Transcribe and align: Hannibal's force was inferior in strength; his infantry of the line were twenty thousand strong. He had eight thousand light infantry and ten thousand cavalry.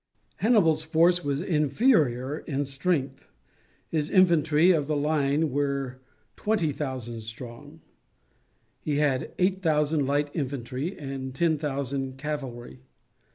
Hannibal's 0.37 0.81
force 0.81 1.23
was 1.23 1.41
inferior 1.43 2.39
in 2.39 2.65
strength; 2.65 3.31
his 3.87 4.09
infantry 4.09 4.71
of 4.71 4.87
the 4.87 4.97
line 4.97 5.51
were 5.51 6.01
twenty 6.35 6.71
thousand 6.71 7.21
strong. 7.21 7.81
He 8.79 8.95
had 8.95 9.31
eight 9.37 9.61
thousand 9.61 10.07
light 10.07 10.31
infantry 10.33 10.97
and 10.97 11.35
ten 11.35 11.55
thousand 11.59 12.17
cavalry. 12.17 12.81